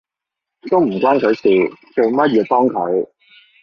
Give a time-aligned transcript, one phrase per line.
[0.67, 3.07] 都唔關佢事，做乜要幫佢？